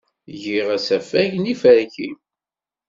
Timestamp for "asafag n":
0.77-1.49